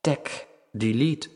[0.00, 0.46] Tek.
[0.72, 1.28] Delete.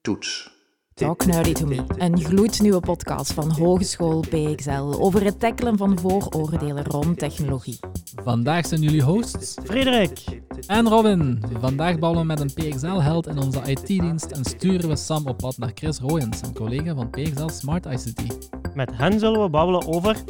[0.00, 0.56] Toets.
[0.94, 6.84] Talk Nerdy to Me, een gloednieuwe podcast van Hogeschool PXL over het tackelen van vooroordelen
[6.84, 7.78] rond technologie.
[8.24, 10.42] Vandaag zijn jullie hosts Frederik.
[10.66, 11.42] en Robin.
[11.60, 15.58] Vandaag bouwen we met een PXL-held in onze IT-dienst en sturen we Sam op pad
[15.58, 18.48] naar Chris Royens, een collega van PXL Smart ICT.
[18.74, 20.24] Met hen zullen we babbelen over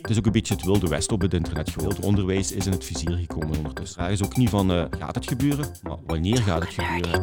[0.00, 2.02] Het is ook een beetje het wilde west op het internet geworden.
[2.02, 3.96] Onderwijs is in het vizier gekomen ondertussen.
[3.98, 5.66] De vraag is ook niet van, eh, gaat het gebeuren?
[5.82, 7.22] Maar wanneer gaat het gebeuren?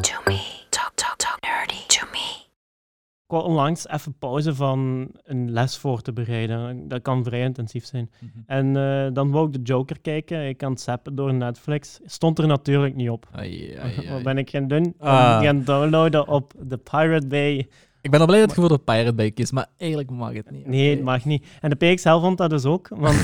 [3.26, 6.88] Ik wou onlangs even pauze van een les voor te bereiden.
[6.88, 8.10] Dat kan vrij intensief zijn.
[8.46, 10.48] En eh, dan wou ik de Joker kijken.
[10.48, 12.00] Ik kan het zappen door Netflix.
[12.04, 13.28] Stond er natuurlijk niet op.
[13.32, 14.10] Ai, ai, ai.
[14.10, 14.94] Wat ben ik gaan doen?
[14.98, 15.36] Ah.
[15.38, 17.68] Ik gaan downloaden op de Pirate Bay.
[18.04, 20.66] Ik ben al blij dat voor de Pirate Bay kiest, maar eigenlijk mag het niet.
[20.66, 21.46] Nee, het mag niet.
[21.60, 22.88] En de PXL vond dat dus ook.
[22.88, 23.16] Want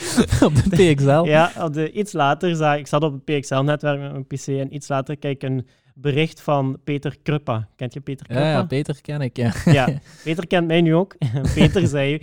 [0.46, 1.22] op de PXL.
[1.24, 4.74] ja, op de, iets later zag ik zat op het PXL-netwerk met mijn PC en
[4.74, 7.68] iets later kijk ik een bericht van Peter Kruppa.
[7.76, 8.44] Kent je Peter Kruppa?
[8.44, 9.52] Ja, ja, Peter ken ik, ja.
[9.64, 9.88] Ja,
[10.24, 11.16] Peter kent mij nu ook.
[11.54, 12.20] Peter zei,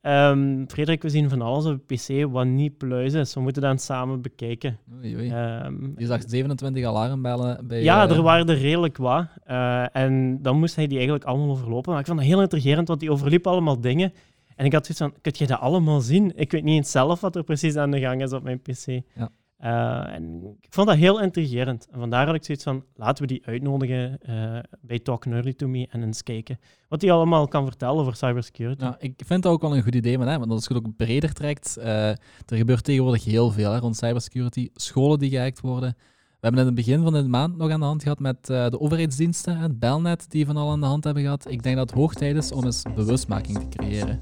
[0.00, 3.34] ehm, Frederik, we zien van alles op de PC wat niet pluis is.
[3.34, 4.78] We moeten dat samen bekijken.
[4.98, 5.30] Oei, oei.
[5.30, 7.82] Ehm, Je zag 27 alarmbellen bij...
[7.82, 9.26] ja, eh, er waren er redelijk wat.
[9.44, 11.90] Eh, en dan moest hij die eigenlijk allemaal overlopen.
[11.90, 14.12] Maar ik vond dat heel intrigerend, want die overliep allemaal dingen.
[14.56, 16.32] En ik had zoiets van, kun je dat allemaal zien?
[16.36, 18.86] Ik weet niet eens zelf wat er precies aan de gang is op mijn PC.
[19.14, 19.30] Ja.
[19.60, 21.88] Eh, en ik vond dat heel intrigerend.
[21.90, 25.68] En vandaar had ik zoiets van, laten we die uitnodigen eh, bij Talk Nerdy To
[25.68, 26.58] Me en eens kijken
[26.88, 28.84] wat hij allemaal kan vertellen over cybersecurity.
[28.84, 30.86] Ja, ik vind dat ook wel een goed idee, maar, hè, want als je het
[30.86, 34.68] ook breder trekt, eh, er gebeurt tegenwoordig heel veel hè, rond cybersecurity.
[34.74, 35.94] Scholen die gehackt worden.
[35.96, 38.80] We hebben in het begin van de maand nog aan de hand gehad met de
[38.80, 41.50] overheidsdiensten, Belnet, die van al aan de hand hebben gehad.
[41.50, 44.20] Ik denk dat het hoog tijd is om eens bewustmaking te creëren.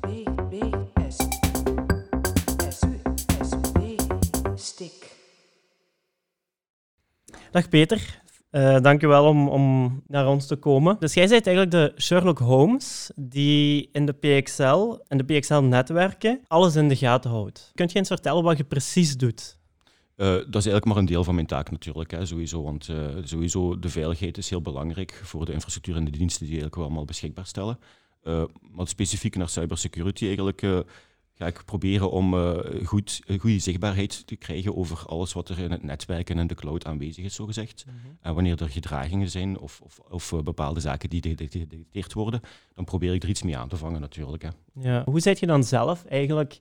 [7.50, 10.96] Dag Peter, Eh dank je wel om, om naar ons te komen.
[10.98, 16.76] Dus jij bent eigenlijk de Sherlock Holmes die in de PXL en de PXL-netwerken alles
[16.76, 17.70] in de gaten houdt.
[17.74, 19.58] Kunt je eens vertellen wat je precies doet?
[20.16, 22.62] Eh, dat is eigenlijk maar een deel van mijn taak natuurlijk, hè, sowieso.
[22.62, 26.54] Want eh, sowieso de veiligheid is heel belangrijk voor de infrastructuur en de diensten die
[26.54, 27.78] eigenlijk allemaal beschikbaar stellen.
[28.22, 30.78] Eh, maar specifiek naar cybersecurity eigenlijk eh,
[31.38, 35.70] ga ik proberen om eh, goed, goede zichtbaarheid te krijgen over alles wat er in
[35.70, 37.84] het netwerk en in de cloud aanwezig is, zogezegd.
[38.20, 42.40] En wanneer er gedragingen zijn of, of, of eh, bepaalde zaken die gedetecteerd worden,
[42.74, 44.42] dan probeer ik er iets mee aan te vangen natuurlijk.
[44.42, 44.48] Hè.
[44.72, 45.02] Ja.
[45.04, 46.60] Hoe zit je dan zelf eigenlijk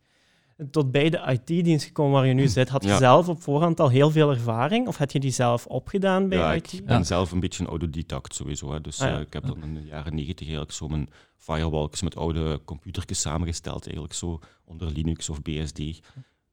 [0.72, 2.69] tot bij de IT-dienst gekomen waar je nu zit?
[2.69, 2.97] Had je Ja.
[2.97, 6.53] zelf op voorhand al heel veel ervaring of had je die zelf opgedaan bij ja,
[6.53, 6.73] IT?
[6.73, 7.03] ik ben Ja.
[7.03, 8.72] zelf een beetje een autodidact sowieso.
[8.72, 8.81] Hè.
[8.81, 9.16] Dus Ah, ja.
[9.16, 13.22] eh, ik heb dan in de jaren negentig eigenlijk zo mijn firewalls met oude computertjes
[13.22, 15.79] samengesteld, eigenlijk zo onder Linux of BSD.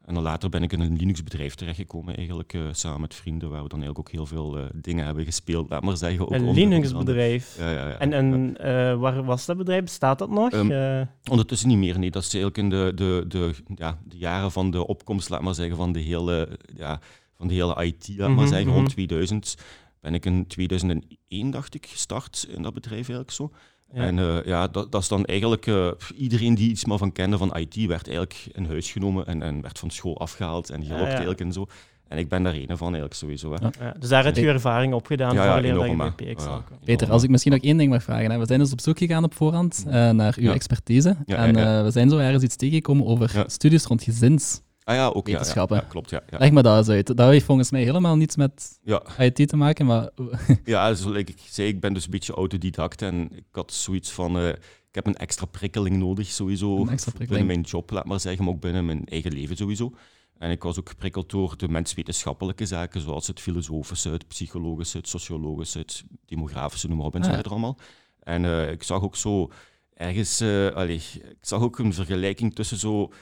[0.04, 3.62] En dan later ben ik in een Linux-bedrijf terechtgekomen, eigenlijk eh, samen met vrienden, waar
[3.62, 6.20] we dan eigenlijk ook heel veel eh, dingen hebben gespeeld, laat maar zeggen.
[6.24, 7.56] Ook Een Linux-bedrijf.
[7.58, 7.98] Ja, ja, ja.
[7.98, 9.82] En, en eh, waar was dat bedrijf?
[9.82, 10.50] Bestaat dat nog?
[10.52, 12.10] Ehm, Eh, Ondertussen niet meer, nee.
[12.10, 15.54] Dat is eigenlijk in de, de, de, ja, de jaren van de opkomst, laat maar
[15.54, 17.00] zeggen, van de hele, ja,
[17.36, 18.76] van de hele IT, laat maar Mhm, zeggen, mhm.
[18.76, 19.54] rond 2000.
[20.00, 23.50] Ben ik in 2001, dacht ik, gestart in dat bedrijf eigenlijk zo.
[23.92, 24.02] Ja.
[24.02, 25.66] En eh, ja, dat, dat is dan eigenlijk...
[25.66, 29.42] eh, iedereen die iets maar van kende van IT, werd eigenlijk in huis genomen en,
[29.42, 31.08] en werd van school afgehaald en gelokt ja.
[31.08, 31.66] eigenlijk en zo.
[32.08, 33.52] En ik ben daar een van eigenlijk sowieso.
[33.52, 33.56] Hè.
[33.60, 33.70] Ja.
[33.80, 36.36] Ja, dus daar heb je ervaring opgedaan Ja, ja, voor dat je enorm, bij.
[36.84, 38.30] Peter, als ik misschien nog één ding mag vragen.
[38.30, 38.38] Hè.
[38.38, 40.52] We zijn dus op zoek gegaan op voorhand eh, naar uw Ja.
[40.54, 41.16] expertise.
[41.26, 41.78] Ja, en ja, ja.
[41.78, 43.44] eh, we zijn zo ergens iets tegengekomen over Ja.
[43.46, 44.60] studies rond gezins.
[44.84, 45.76] Ah ja, ook ja, Wetenschappen.
[45.76, 46.22] ja, klopt, ja.
[46.30, 47.06] Ja, Leg me dat eens uit.
[47.16, 48.78] Dat heeft volgens mij helemaal niets met.
[49.18, 50.10] IT te maken, maar
[50.64, 54.38] Ja, zoals ik zei, ik ben dus een beetje autodidact en ik had zoiets van,
[54.38, 56.76] eh, ik heb een extra prikkeling nodig sowieso.
[56.80, 57.28] Een extra prikkeling.
[57.46, 59.92] Binnen mijn job, laat maar zeggen, maar ook binnen mijn eigen leven sowieso.
[60.38, 65.08] En ik was ook geprikkeld door de menswetenschappelijke zaken, zoals het filosofische, het psychologische, het
[65.08, 67.40] sociologische, het demografische, noem maar op en zo Ah, ja.
[67.40, 67.78] verder allemaal.
[68.20, 69.50] En eh, ik zag ook zo
[69.94, 73.12] ergens, eh, allee, ik zag ook een vergelijking tussen zo,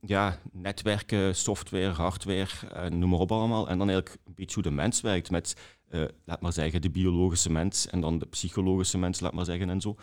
[0.00, 3.68] ja, netwerken, software, hardware, en noem maar op allemaal.
[3.68, 5.56] En dan eigenlijk een beetje hoe de mens werkt met,
[5.88, 9.70] eh, laat maar zeggen, de biologische mens en dan de psychologische mens, laat maar zeggen,
[9.70, 9.96] en zo.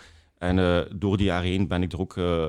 [0.44, 2.48] En eh, door die jaren heen ben ik er ook eh,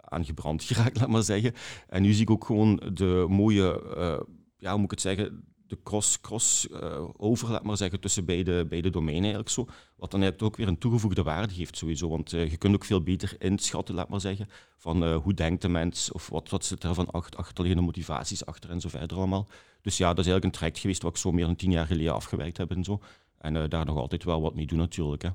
[0.00, 1.52] aan gebrand geraakt, laat maar zeggen.
[1.88, 4.20] En nu zie ik ook gewoon de mooie, eh,
[4.58, 8.66] ja, hoe moet ik het zeggen, de cross, cross eh, laat maar zeggen, tussen beide,
[8.66, 9.64] beide domeinen eigenlijk zo.
[9.96, 12.08] Wat dan eigenlijk ook weer een toegevoegde waarde geeft sowieso.
[12.08, 15.62] Want eh, je kunt ook veel beter inschatten, laat maar zeggen, van eh, hoe denkt
[15.62, 19.48] de mens of wat, zit er van achter, achterliggende motivaties achter en zo verder allemaal.
[19.82, 21.86] Dus ja, dat is eigenlijk een traject geweest wat ik zo meer dan tien jaar
[21.86, 23.00] geleden afgewerkt heb en zo.
[23.38, 25.22] En daar nog altijd wel wat mee doen natuurlijk.
[25.22, 25.28] Hè.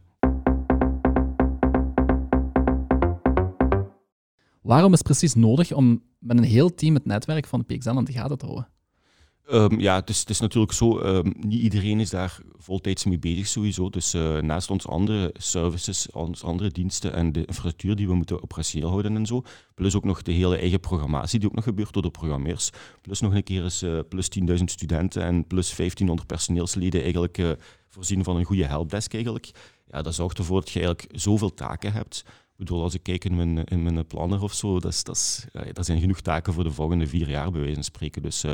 [4.61, 7.89] Waarom is het precies nodig om met een heel team het netwerk van de PXL
[7.89, 8.67] aan de gaten te houden?
[9.53, 13.19] Um, ja, het is, het is, natuurlijk zo, um, niet iedereen is daar voltijds mee
[13.19, 13.89] bezig sowieso.
[13.89, 18.43] Dus uh, naast onze andere services, onze andere diensten en de infrastructuur die we moeten
[18.43, 19.43] operationeel houden en zo,
[19.75, 22.69] plus ook nog de hele eigen programmatie die ook nog gebeurt door de programmeurs,
[23.01, 27.51] plus nog een keer eens uh, plus 10.000 studenten en plus 1500 personeelsleden eigenlijk uh,
[27.87, 29.51] voorzien van een goede helpdesk eigenlijk.
[29.87, 32.23] Ja, dat zorgt ervoor dat je eigenlijk zoveel taken hebt.
[32.25, 35.15] Ik bedoel, als ik kijk in mijn, in mijn planner of zo, dat, is, dat,
[35.15, 38.21] is, dat zijn genoeg taken voor de volgende vier jaar, bij wijze van spreken.
[38.21, 38.45] Dus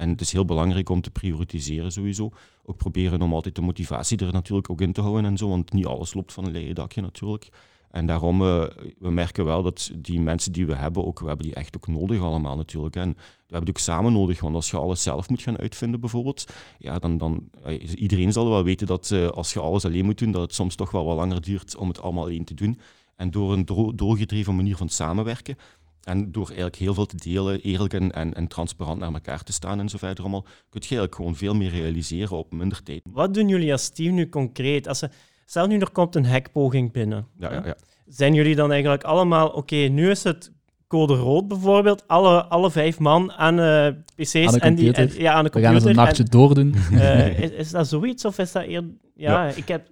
[0.00, 2.30] en het is heel belangrijk om te prioritiseren sowieso.
[2.64, 5.72] Ook proberen om altijd de motivatie er natuurlijk ook in te houden en zo, want
[5.72, 7.48] niet alles loopt van een leien dakje natuurlijk.
[7.90, 8.64] En daarom, uh,
[8.98, 11.86] we merken wel dat die mensen die we hebben, ook, we hebben die echt ook
[11.86, 12.96] nodig allemaal natuurlijk.
[12.96, 13.16] En we
[13.46, 16.46] hebben die ook samen nodig, want als je alles zelf moet gaan uitvinden bijvoorbeeld,
[16.78, 20.18] ja, dan, dan uh, iedereen zal wel weten dat uh, als je alles alleen moet
[20.18, 22.78] doen, dat het soms toch wel wat langer duurt om het allemaal alleen te doen.
[23.16, 25.56] En door een doorgedreven manier van samenwerken,
[26.04, 29.52] en door eigenlijk heel veel te delen, eerlijk en, en, en, transparant naar elkaar te
[29.52, 33.00] staan en zo verder allemaal, kun je eigenlijk gewoon veel meer realiseren op minder tijd.
[33.04, 34.88] Wat doen jullie als team nu concreet?
[34.88, 35.10] Als er,
[35.46, 37.26] stel nu, er komt een hackpoging binnen.
[37.38, 37.76] Ja, ja, ja.
[38.06, 40.52] Zijn jullie dan eigenlijk allemaal, oké, nu is het
[40.86, 45.32] code rood bijvoorbeeld, alle, alle vijf man aan uh, PC's aan en die, en, ja,
[45.32, 45.60] aan de computer.
[45.60, 46.74] We gaan eens een nachtje doordoen.
[46.92, 48.90] Uh, is, is, dat zoiets of is dat eerder...
[49.14, 49.54] Ja, ja.
[49.54, 49.88] ik heb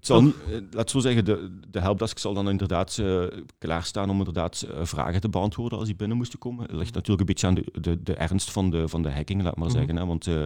[0.00, 0.32] het zal
[0.70, 3.24] laat zo zeggen, de, de helpdesk zal dan inderdaad uh,
[3.58, 6.62] klaarstaan om inderdaad uh, vragen te beantwoorden als die binnen moesten komen.
[6.62, 9.42] Het ligt natuurlijk een beetje aan de, de, de ernst van de, van de hacking,
[9.42, 9.80] laat maar mm -hmm.
[9.86, 9.96] zeggen.
[9.96, 10.42] Hè, want uh,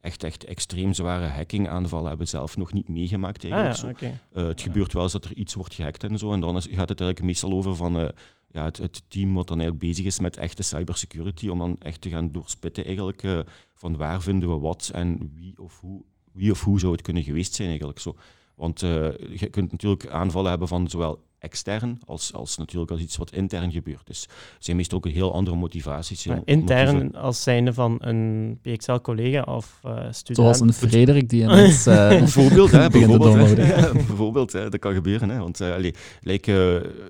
[0.00, 3.44] echt, echt extreem zware hacking-aanvallen hebben we zelf nog niet meegemaakt.
[3.44, 4.46] Eigenlijk, ah, ja, okay.
[4.46, 6.32] het gebeurt wel eens dat er iets wordt gehackt en zo.
[6.32, 8.12] En dan is, gaat het eigenlijk meestal over van
[8.50, 12.00] ja, het, het, team wat dan eigenlijk bezig is met echte cybersecurity, om dan echt
[12.00, 16.02] te gaan doorspitten eigenlijk van waar vinden we wat en wie of hoe,
[16.32, 18.16] wie of hoe zou het kunnen geweest zijn eigenlijk zo.
[18.54, 18.90] Want uh,
[19.36, 23.72] je kunt natuurlijk aanvallen hebben van zowel extern als, als natuurlijk als iets wat intern
[23.72, 24.06] gebeurt.
[24.06, 26.26] Dus er zijn meestal ook een heel andere motivaties.
[26.26, 27.20] Maar intern motieven.
[27.20, 30.36] als zijnde van een PXL-collega of uh, student?
[30.36, 34.94] Zoals een Frederik die ineens uh, bijvoorbeeld, hè, bijvoorbeeld, hè, ja, bijvoorbeeld hè, dat kan
[34.94, 35.30] gebeuren.
[35.30, 36.50] Hè, want uh, allee, like,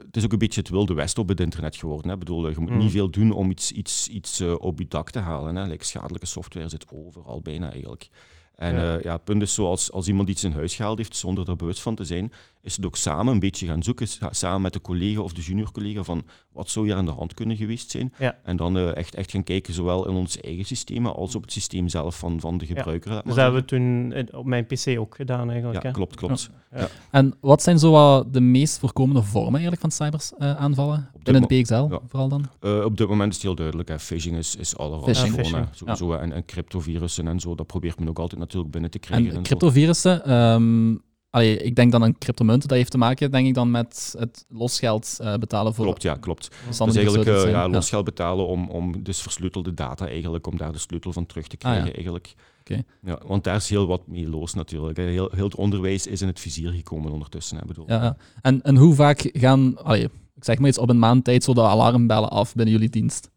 [0.07, 2.11] het is ook een beetje het wilde west op het internet geworden.
[2.11, 2.19] Hè.
[2.19, 2.79] Bedoel, je moet mm.
[2.79, 5.57] niet veel doen om iets, iets, iets op je dak te halen.
[5.57, 5.67] Hè.
[5.67, 8.09] Like, schadelijke software zit overal bijna eigenlijk.
[8.57, 8.97] En ja.
[8.97, 11.57] Uh, ja, punt is zo, als, als iemand iets in huis gehaald heeft zonder er
[11.57, 12.33] bewust van te zijn,
[12.65, 15.73] is het ook samen een beetje gaan zoeken, samen met de collega of de junior
[15.73, 18.13] collega, van wat zou hier aan de hand kunnen geweest zijn.
[18.19, 18.39] Ja.
[18.43, 21.53] En dan uh, echt, echt gaan kijken, zowel in onze eigen systemen als op het
[21.53, 23.13] systeem zelf van, van de gebruiker.
[23.13, 23.17] Ja.
[23.17, 25.83] Dus dat hebben we toen op mijn PC ook gedaan eigenlijk.
[25.83, 25.95] Ja, hè?
[25.95, 26.51] klopt, klopt.
[26.77, 26.89] Ja.
[27.11, 31.09] En wat zijn zo de meest voorkomende vormen eigenlijk van cyberaanvallen?
[31.15, 32.45] Uh, in het PXL vooral dan?
[32.61, 33.89] Uh, op dit moment is het heel duidelijk.
[33.89, 33.99] Hè.
[33.99, 35.47] Phishing is, is allerhand phishing.
[35.47, 36.13] Gewoon, sowieso.
[36.13, 39.31] En, en cryptovirussen en zo, dat probeert men ook altijd natuurlijk binnen te krijgen.
[39.31, 41.03] En, en cryptovirussen, um,
[41.35, 44.45] allee, ik denk dan een cryptomunten, dat heeft te maken denk ik dan met het
[44.49, 45.85] losgeld uh, betalen voor...
[45.85, 46.51] Klopt, ja, klopt.
[46.67, 50.79] Dus eigenlijk uh, ja, losgeld betalen om, om dus versleutelde data eigenlijk, om daar de
[50.79, 51.95] sleutel van terug te krijgen ah, ja.
[51.95, 52.35] eigenlijk.
[52.61, 52.85] Okay.
[53.03, 54.97] Ja, want daar is heel wat mee los natuurlijk.
[54.97, 57.57] Heel, heel het onderwijs is in het vizier gekomen ondertussen.
[57.57, 57.85] Hè, bedoel.
[57.89, 58.17] Ja, ja.
[58.43, 60.05] En, en hoe vaak gaan, allee,
[60.35, 63.31] ik zeg maar iets, op een maand tijd zo de alarmbellen af binnen jullie dienst?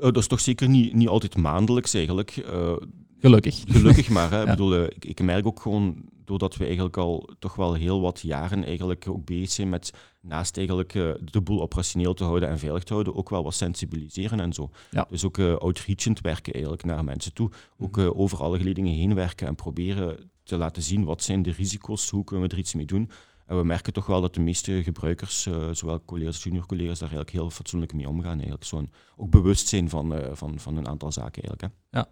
[0.00, 2.36] Uh, dat is toch zeker niet, niet altijd maandelijks eigenlijk.
[2.36, 2.76] Uh,
[3.20, 3.62] Gelukkig.
[3.68, 4.30] Gelukkig maar.
[4.30, 4.38] Hè.
[4.44, 4.50] ja.
[4.50, 8.64] bedoel, ik, ik, merk ook gewoon, doordat we eigenlijk al toch wel heel wat jaren
[8.64, 12.82] eigenlijk ook bezig zijn met naast eigenlijk uh, de boel operationeel te houden en veilig
[12.82, 14.70] te houden, ook wel wat sensibiliseren en zo.
[14.90, 15.06] Ja.
[15.10, 17.50] Dus ook uh, outreachend werken eigenlijk naar mensen toe.
[17.78, 21.52] Ook uh, over alle geledingen heen werken en proberen te laten zien wat zijn de
[21.52, 23.10] risico's, hoe kunnen we er iets mee doen.
[23.50, 27.30] En we merken toch wel dat de meeste gebruikers, zowel collega's junior collega's, daar eigenlijk
[27.30, 28.34] heel fatsoenlijk mee omgaan.
[28.34, 28.64] Eigenlijk.
[28.64, 31.62] Zo'n ook bewust zijn van, van, van een aantal zaken eigenlijk.
[31.62, 31.98] Hè.
[31.98, 32.08] Ja.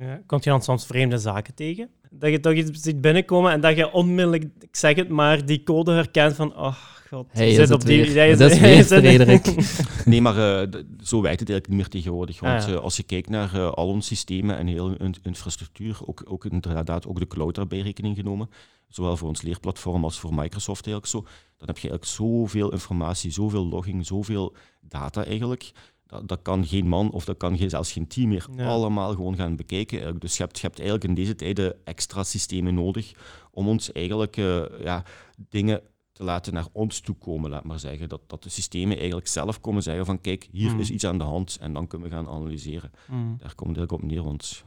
[0.00, 1.88] Ja, komt je dan soms vreemde zaken tegen?
[2.10, 5.62] Dat je toch iets ziet binnenkomen en dat je onmiddellijk, ik zeg het maar, die
[5.62, 6.74] code herkent van, oh
[7.08, 8.12] god, hey, zit op die...
[8.12, 9.54] Jij is, dat is weer Frederik.
[10.04, 12.40] nee, maar uh, zo werkt het eigenlijk niet meer tegenwoordig.
[12.40, 12.74] Want ah, ja.
[12.74, 16.44] uh, als je kijkt naar uh, al onze systemen en heel hun infrastructuur, ook, ook
[16.44, 18.50] inderdaad ook de cloud daarbij rekening genomen,
[18.88, 21.20] zowel voor ons leerplatform als voor Microsoft eigenlijk zo,
[21.56, 25.72] dan heb je eigenlijk zoveel informatie, zoveel logging, zoveel data eigenlijk
[26.14, 29.36] dat, dat, kan geen man of dat kan geen, zelfs geen team meer allemaal gewoon
[29.36, 30.18] gaan bekijken.
[30.18, 33.12] Dus je hebt, je hebt eigenlijk in deze tijden extra systemen nodig
[33.50, 35.04] om ons eigenlijk uh, ja,
[35.48, 35.80] dingen
[36.12, 38.08] te laten naar ons toe komen, laat maar zeggen.
[38.08, 40.80] Dat, dat de systemen eigenlijk zelf komen zeggen van kijk, hier Mm.
[40.80, 42.90] is iets aan de hand en dan kunnen we gaan analyseren.
[43.08, 43.36] Mm.
[43.38, 44.64] Daar komt het eigenlijk op neer, want...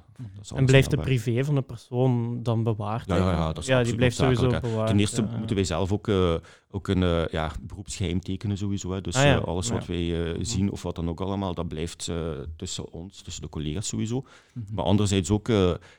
[0.55, 3.07] En blijft de privé van de persoon dan bewaard?
[3.07, 4.59] Ja, ja, ja, dat is ja die blijft sowieso hè.
[4.59, 4.87] bewaard.
[4.87, 6.35] Ten eerste moeten wij zelf ook, eh,
[6.71, 8.91] ook een eh, ja, beroepsgeheim tekenen sowieso.
[8.91, 9.01] Hè.
[9.01, 12.11] Dus Ah, eh, alles wat wij eh, zien of wat dan ook allemaal, dat blijft
[12.55, 14.25] tussen ons, tussen de collega's sowieso.
[14.53, 14.73] Mhm.
[14.73, 15.47] Maar anderzijds ook,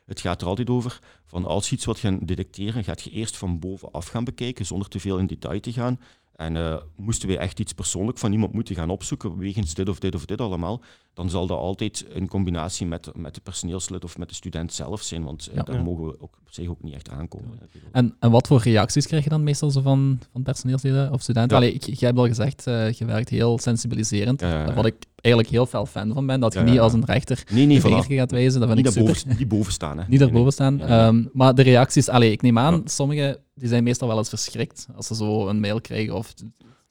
[0.07, 3.37] het gaat er altijd over van als je iets wat gaan detecteren, gaat je eerst
[3.37, 6.01] van bovenaf gaan bekijken, zonder te veel in detail te gaan.
[6.39, 9.99] En uh, moesten wij echt iets persoonlijk van iemand moeten gaan opzoeken, wegens dit of
[9.99, 10.81] dit of dit allemaal,
[11.15, 15.03] dan zal dat altijd in combinatie met, met de personeelslid of met de student zelf
[15.03, 15.63] zijn, want ja.
[15.63, 17.59] daar mogen we ook, op zich ook niet echt aankomen.
[17.93, 21.57] En, en wat voor reacties krijg je dan meestal zo van, van personeelsleden of studenten?
[21.57, 21.63] Ja.
[21.63, 24.41] Allee, ik, jij hebt al gezegd, uh, je werkt heel sensibiliserend,
[24.75, 27.67] wat ik eigenlijk heel veel fan van ben, dat je niet als een rechter nee,
[27.67, 29.13] nee, gaat wijzen, dat vind niet ik super.
[29.13, 29.99] Boven, niet boven staan.
[29.99, 30.05] Hè.
[30.09, 30.93] Niet daarboven staan.
[30.93, 34.87] Um, maar de reacties, allee, ik neem aan, sommige die zijn meestal wel eens verschrikt
[34.97, 36.35] als ze zo een mail krijgen of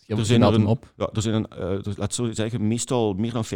[0.07, 0.93] er zijn er een, op.
[0.97, 1.47] Ja, er zijn een,
[1.87, 3.47] uh, laat zo zeggen, meestal meer dan 50%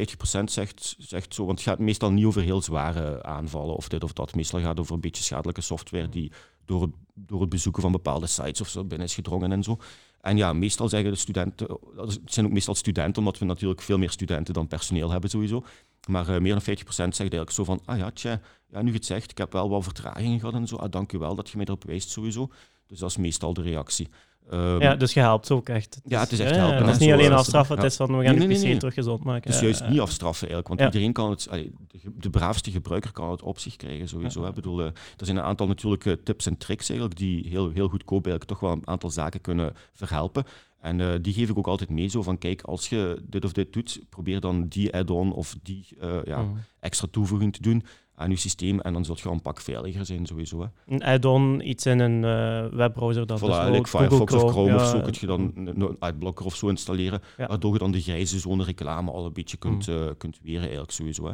[0.44, 4.14] zegt, zegt zo, want het gaat meestal niet over heel zware aanvallen of dit of
[4.14, 4.36] dat.
[4.36, 6.32] Meestal gaat het over een beetje schadelijke software die
[6.66, 9.78] door het, door het bezoeken van bepaalde sites of zo binnen is gedrongen en zo.
[10.22, 13.98] En ja, meestal zeggen de studenten, het zijn ook meestal studenten, omdat we natuurlijk veel
[13.98, 15.66] meer studenten dan personeel hebben sowieso.
[16.08, 19.32] Maar uh, meer dan 50% zegt eigenlijk zo van, ah ja, tja, ja, nu zegt,
[19.32, 20.76] ik heb wel wat vertragingen gehad en zo.
[20.76, 22.52] Ah, dank u wel dat je mij erop wijst sowieso.
[22.88, 24.10] Dus dat is meestal de reactie.
[24.54, 26.02] Um, ja, dus je helpt ook echt.
[26.06, 26.86] Ja, het is echt helpen.
[26.86, 28.94] Het is niet alleen afstraffen, het is van we gaan nee, nee, de PC terug
[28.94, 29.52] gezond maken.
[29.52, 33.12] Het is juist niet afstraffen eigenlijk, want iedereen kan het, allee, de, de, braafste gebruiker
[33.12, 34.46] kan het op zich krijgen sowieso.
[34.46, 37.88] Ik bedoel, uh, er zijn een aantal natuurlijke tips en tricks eigenlijk die heel, heel
[37.88, 40.44] goedkoop eigenlijk toch wel een aantal zaken kunnen verhelpen.
[40.82, 43.52] En uh, die geef ik ook altijd mee, zo van kijk, als je dit of
[43.52, 46.58] dit doet, probeer dan die add-on of die uh, ja, mm.
[46.80, 47.84] extra toevoeging te doen
[48.22, 50.62] aan je systeem en dan zult je een pak veiliger zijn sowieso.
[50.62, 50.68] Hè.
[50.94, 55.00] Een add-on, iets in een uh, webbrowser dat voilà, like Firefox of Chrome of zo
[55.00, 57.48] kun je dan een adblocker of zo installeren, ja.
[57.48, 59.94] waardoor je dan de grijze zone reclame al een beetje kunt, mm.
[59.94, 61.26] uh, kunt weren eigenlijk sowieso.
[61.26, 61.34] Hè.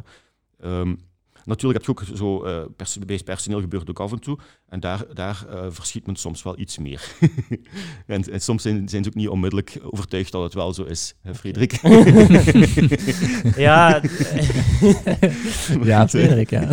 [0.80, 0.98] Um,
[1.48, 4.38] Natuurlijk heb je ook zo, uh, pers bij personeel gebeurt ook af en toe.
[4.68, 7.14] En daar, daar uh, verschiet men soms wel iets meer.
[8.06, 11.14] en, en, soms zijn, zijn, ze ook niet onmiddellijk overtuigd dat het wel zo is,
[11.22, 11.72] hè, Frederik?
[13.56, 14.02] ja.
[15.82, 16.70] ja, Frederik, ja.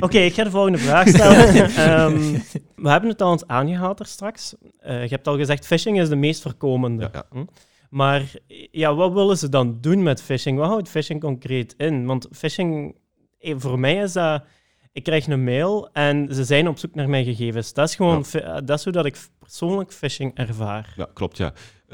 [0.00, 1.56] Oké, ik ga de volgende vraag stellen.
[1.90, 2.42] um,
[2.74, 4.54] we hebben het al eens aangehaald er straks.
[4.86, 7.02] Uh, je hebt al gezegd, phishing is de meest voorkomende.
[7.02, 7.24] Ja, ja.
[7.30, 7.44] Hm?
[7.90, 8.32] Maar
[8.70, 10.58] ja, wat willen ze dan doen met phishing?
[10.58, 12.06] Wat houdt phishing concreet in?
[12.06, 12.94] Want phishing
[13.56, 14.42] voor mij is dat...
[14.92, 17.72] Ik krijg een mail en ze zijn op zoek naar mijn gegevens.
[17.72, 18.24] Dat is gewoon...
[18.64, 20.94] Dat is hoe dat ik persoonlijk phishing ervaar.
[20.96, 21.52] Ja, klopt, ja.
[21.88, 21.90] Uh,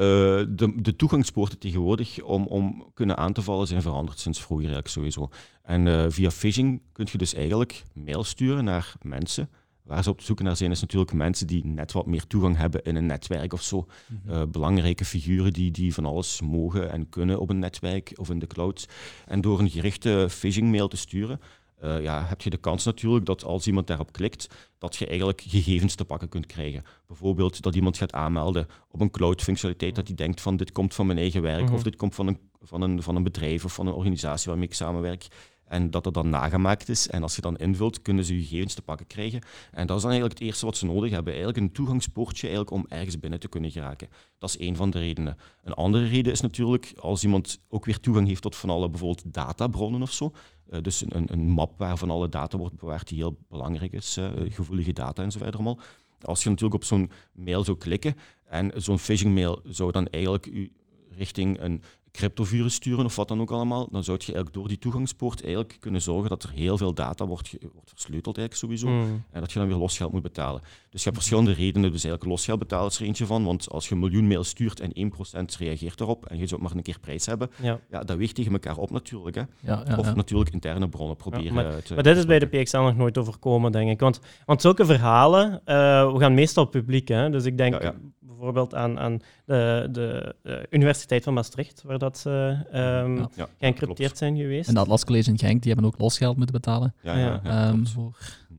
[0.49, 4.95] de, de toegangspoorten tegenwoordig om, om kunnen aan te vallen zijn veranderd sinds vroeger eigenlijk
[4.95, 5.28] sowieso.
[5.62, 9.50] En uh, via phishing kun je dus eigenlijk mail sturen naar mensen
[9.82, 12.82] waar ze op zoek naar zijn, is natuurlijk mensen die net wat meer toegang hebben
[12.82, 13.87] in een netwerk of zo.
[14.06, 14.30] Mhm.
[14.30, 18.38] uh, belangrijke figuren die, die van alles mogen en kunnen op een netwerk of in
[18.38, 18.88] de cloud.
[19.26, 21.40] En door een gerichte phishing-mail te sturen,
[21.84, 24.46] uh, ja, heb je de kans natuurlijk dat als iemand daarop klikt,
[24.78, 26.82] dat je eigenlijk gegevens te pakken kunt krijgen.
[27.06, 31.06] Bijvoorbeeld dat iemand gaat aanmelden op een cloud-functionaliteit, dat hij denkt van dit komt van
[31.06, 31.75] mijn eigen werk, mhm.
[31.75, 34.68] of dit komt van een, van, een, van een bedrijf of van een organisatie waarmee
[34.68, 35.26] ik samenwerk.
[35.71, 37.09] En dat het dan nagemaakt is.
[37.09, 39.41] En als je dan invult, kunnen ze je gegevens te pakken krijgen.
[39.71, 41.33] En dat is dan eigenlijk het eerste wat ze nodig hebben.
[41.33, 44.09] Eigenlijk een toegangspoortje eigenlijk om ergens binnen te kunnen geraken.
[44.39, 45.37] Dat is één van de redenen.
[45.62, 49.35] Een andere reden is natuurlijk als iemand ook weer toegang heeft tot van alle bijvoorbeeld
[49.35, 50.33] databronnen of zo.
[50.71, 54.19] Uh, dus een, een, map waar van alle data wordt bewaard die heel belangrijk is,
[54.19, 55.81] uh, gevoelige data en verder allemaal.
[56.21, 60.47] Als je natuurlijk op zo'n mail zou klikken en zo'n phishing mail zou dan eigenlijk
[60.47, 60.73] u
[61.11, 64.79] richting een cryptovirus sturen of wat dan ook allemaal, dan zou je eigenlijk door die
[64.79, 69.25] toegangspoort eigenlijk kunnen zorgen dat er heel veel data wordt, wordt versleuteld eigenlijk sowieso mm.
[69.31, 70.61] en dat je dan weer losgeld moet betalen.
[70.61, 73.88] Dus je hebt verschillende redenen, dus eigenlijk losgeld betalen is er eentje van, want als
[73.88, 75.12] je een miljoen mail stuurt en
[75.45, 77.81] 1% reageert erop en je zou maar een keer prijs hebben, ja.
[77.90, 79.37] ja dat weegt tegen elkaar op natuurlijk.
[79.37, 79.43] Hè.
[79.61, 81.95] Ja, ja, of natuurlijk interne bronnen proberen maar, te...
[81.95, 84.00] Maar dit is bij de PXL nog nooit overkomen, denk ik.
[84.00, 87.95] Want, want zulke verhalen, uh, we gaan meestal publiek, hè, dus ik denk
[88.40, 93.49] bijvoorbeeld aan, aan de, de, de, Universiteit van Maastricht, waar dat ze um, ja.
[93.59, 94.68] geëncrypteerd zijn geweest.
[94.68, 96.94] En dat Atlas College in Genk, die hebben ook losgeld moeten betalen.
[97.02, 98.18] Ja, ja, um, voor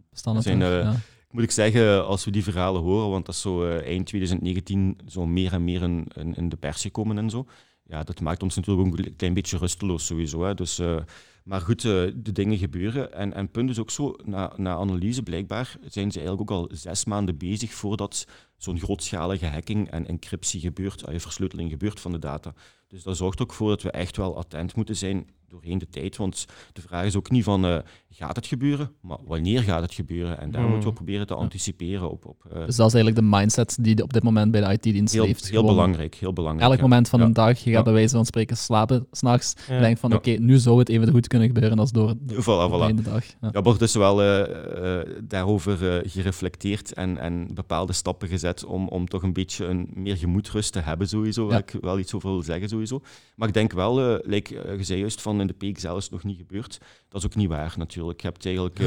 [0.10, 0.44] bestanden.
[0.44, 0.94] Zijn, uh,
[1.32, 4.98] moet ik zeggen, als we die verhalen horen, want dat is zo uh, eind 2019
[5.08, 7.46] zo meer en meer in, in, in, de pers gekomen en zo.
[7.84, 10.44] Ja, dat maakt ons natuurlijk ook een klein beetje rusteloos sowieso.
[10.44, 10.54] Hè.
[10.54, 10.98] Dus, uh,
[11.44, 13.14] maar goed, de dingen gebeuren.
[13.14, 16.70] En, en punt is ook zo, na, na analyse blijkbaar zijn ze eigenlijk ook al
[16.72, 18.28] zes maanden bezig voordat
[18.64, 22.54] zo'n grootschalige hacking en encryptie gebeurt, je versleuteling gebeurt van de data.
[22.88, 26.18] Dus dat zorgt ook voor dat we echt wel attent moeten zijn doorheen de tijd.
[26.18, 27.78] Want de vraag is ook niet van uh,
[28.10, 30.40] gaat het gebeuren, maar wanneer gaat het gebeuren?
[30.40, 30.94] En daar moeten we hmm.
[30.94, 32.26] proberen te anticiperen op.
[32.26, 35.14] op uh, dus dat is eigenlijk de mindset die op dit moment bij de IT-dienst
[35.14, 35.50] heeft.
[35.50, 36.72] Heel belangrijk, heel belangrijk.
[36.72, 39.54] Elk moment van een dag, je gaat bij wijze van spreken slapen s'nachts.
[39.68, 39.76] Ja.
[39.76, 42.72] Je denkt van oké, nu zou het even goed kunnen gebeuren als door de, voilà,
[42.72, 42.96] voilà.
[42.96, 43.26] de dag.
[43.42, 49.08] Ja, er wordt dus wel uh, daarover gereflecteerd en, en bepaalde stappen gezet om, om
[49.08, 52.42] toch een beetje een meer gemoedrust te hebben sowieso, waar ik wel iets over wil
[52.42, 53.02] zeggen sowieso.
[53.36, 56.24] Maar ik denk wel, like, je zei juist van in de PXL is het nog
[56.24, 56.80] niet gebeurd.
[57.10, 58.22] Dat is ook niet waar natuurlijk.
[58.22, 58.80] Je hebt eigenlijk...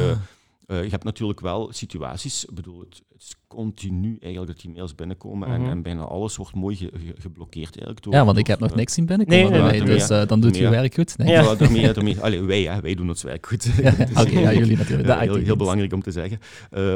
[0.67, 4.61] Uh, Eh, je hebt natuurlijk wel situaties, ik bedoel, het, het is continu eigenlijk dat
[4.61, 5.71] die mails binnenkomen en, Mhm.
[5.71, 8.03] en bijna alles wordt mooi ge- ge- geblokkeerd eigenlijk.
[8.03, 10.27] Door, Ja, want ik heb nog eh, niks zien binnenkomen Nee, nee, nee, dus eh,
[10.27, 11.19] dan doet je werk goed.
[11.19, 11.29] Nee.
[11.29, 11.43] Ja.
[11.43, 13.65] Ja, daarmee, daarmee, allee, wij, hè, wij doen ons werk goed.
[13.83, 15.21] Ja, Oké, ja, jullie natuurlijk.
[15.21, 16.39] Heel, heel belangrijk om te zeggen.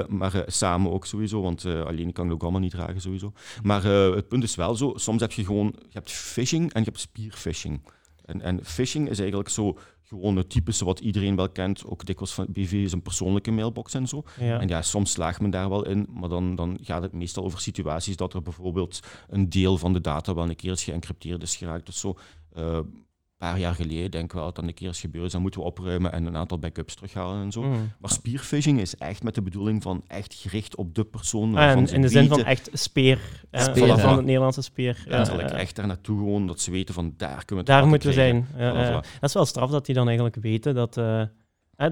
[0.09, 3.33] Maar samen ook sowieso, want alleen kan ik het ook allemaal niet dragen sowieso.
[3.63, 6.87] Maar het punt is wel zo, soms heb je gewoon, je hebt phishing en je
[6.87, 7.81] hebt spearphishing.
[8.25, 12.35] En, en phishing is eigenlijk zo gewoon het typische wat iedereen wel kent, ook dikwijls
[12.35, 14.23] van BV is een persoonlijke mailbox en zo.
[14.41, 14.61] Ja.
[14.61, 17.61] En ja, soms slaagt men daar wel in, maar dan, dan gaat het meestal over
[17.61, 21.57] situaties dat er bijvoorbeeld een deel van de data wel een keer is geëncrypteerd is
[21.57, 21.87] geraakt.
[21.87, 22.19] Dus zo,
[22.53, 22.81] eh,
[23.39, 25.23] paar jaar geleden denk ik wel dat dat een keer is gebeurd.
[25.23, 27.63] Dus dan moeten we opruimen en een aantal backups terughalen en zo.
[27.63, 27.93] Mm.
[27.99, 31.57] Maar spearphishing is echt met de bedoeling van echt gericht op de persoon.
[31.57, 33.21] Ah, en in de zin van echt speer.
[33.51, 35.05] hè, Speer, van, het Nederlandse speer.
[35.09, 35.57] Ja, letterlijk ja.
[35.57, 38.47] echt daar naartoe gewoon, dat ze weten van daar kunnen we Daar moeten we zijn.
[38.47, 39.19] Voilà, voilà.
[39.21, 41.23] Dat is wel straf dat die dan eigenlijk weten dat, eh,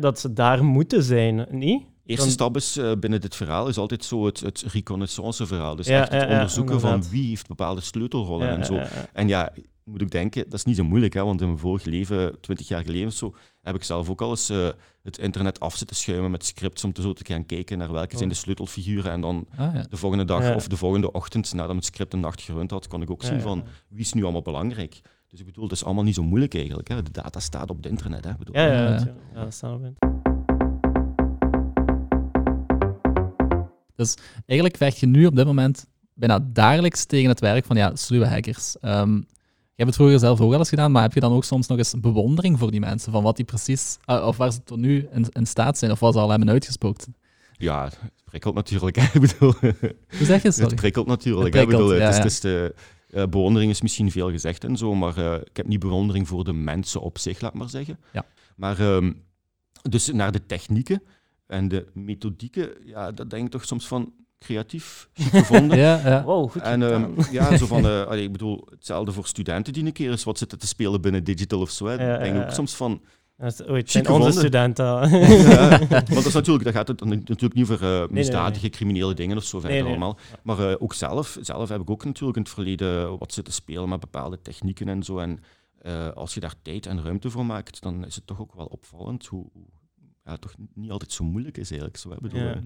[0.01, 1.83] dat ze daar moeten zijn, niet?
[2.05, 5.77] Eerste stap is eh, binnen dit verhaal is altijd zo het, het reconnaissance verhaal.
[5.77, 8.81] Dus echt het onderzoeken van wie heeft bepaalde sleutelrollen en zo.
[9.13, 9.53] En ja,
[9.87, 12.69] moet ik denken, dat is niet zo moeilijk, hè, want in mijn vorig leven, twintig
[12.69, 14.69] jaar geleden of zo, heb ik zelf ook al eens eh,
[15.03, 18.17] het internet af zitten schuimen met scripts om te zo te gaan kijken naar welke
[18.17, 19.13] zijn de sleutelfiguren.
[19.13, 19.87] En dan Ah, ja.
[19.91, 20.55] de volgende dag Ja.
[20.55, 23.27] of de volgende ochtend, nadat het script een nacht gerund had, kon ik ook Ja,
[23.29, 25.01] zien ja, van wie is nu allemaal belangrijk.
[25.29, 26.89] Dus ik bedoel, het is allemaal niet zo moeilijk eigenlijk.
[26.89, 27.03] Hè.
[27.03, 28.25] De data staat op het internet.
[28.25, 28.35] Hè.
[28.39, 29.15] Bedoel, Ja, ja, Ja.
[29.35, 29.93] ja, dat staat erbij.
[34.47, 38.27] Eigenlijk vecht je nu op dit moment bijna dagelijks tegen het werk van ja, sluwe
[38.27, 38.79] hackers.
[38.79, 39.21] Ehm,
[39.77, 41.67] je hebt het vroeger zelf ook wel eens gedaan, maar heb je dan ook soms
[41.67, 43.13] nog eens bewondering voor die mensen?
[43.13, 46.01] Van wat die precies, ah, of waar ze tot nu in, in staat zijn, of
[46.01, 47.09] wat ze al hebben uitgespookt?
[47.53, 48.97] Ja, het prikkelt natuurlijk.
[49.15, 49.75] Ik bedoel, Hoe
[50.09, 50.43] zeg je het?
[50.43, 50.75] het Sorry?
[50.75, 51.55] prikkelt natuurlijk.
[51.55, 51.63] Het.
[51.63, 52.75] Ik bedoel, het is, het is de,
[53.11, 56.45] eh, bewondering is misschien veel gezegd en zo, maar eh, ik heb niet bewondering voor
[56.45, 57.99] de mensen op zich, laat maar zeggen.
[58.13, 58.25] Ja.
[58.57, 59.13] Maar ehm,
[59.83, 61.03] dus naar de technieken
[61.47, 65.79] en de methodieken, ja, dat denk ik toch soms van creatief gevonden.
[65.87, 66.25] Ja, ja.
[66.25, 69.85] Wow, goed En ehm, ja, zo van, eh, allee, ik bedoel, hetzelfde voor studenten die
[69.85, 71.87] een keer eens wat zitten te spelen binnen digital of zo.
[71.87, 71.93] Hè.
[71.93, 73.01] Ja, Ik denk ja, ook soms van,
[73.39, 74.85] chic zijn onze studenten.
[75.49, 79.15] ja, want dat is natuurlijk, dat gaat het dan natuurlijk niet over eh, misdadige, criminele
[79.15, 79.91] dingen of zo verder Nee, nee.
[79.91, 80.19] allemaal.
[80.43, 83.89] Maar eh, ook zelf, zelf heb ik ook natuurlijk in het verleden wat zitten spelen
[83.89, 85.19] met bepaalde technieken en zo.
[85.19, 85.41] En
[85.79, 88.67] eh, als je daar tijd en ruimte voor maakt, dan is het toch ook wel
[88.67, 89.47] opvallend hoe
[90.27, 91.99] ja, toch niet altijd zo moeilijk is eigenlijk.
[92.01, 92.55] Zo, bedoel, Ja.
[92.55, 92.61] eh,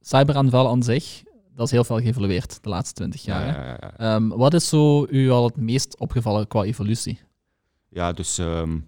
[0.00, 1.22] Cyberaanvallen aan zich,
[1.54, 3.46] dat is heel veel geëvolueerd de laatste twintig jaar.
[3.46, 3.58] ja, hè.
[3.58, 4.14] ja, ja, ja.
[4.14, 7.18] Ehm, wat is zo u al het meest opgevallen qua evolutie?
[7.88, 8.78] Ja, dus ehm,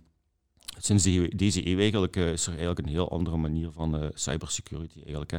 [0.79, 4.09] sinds de- deze eeuw eigenlijk eh, is er eigenlijk een heel andere manier van eh,
[4.15, 5.31] cybersecurity eigenlijk.
[5.31, 5.39] Hè.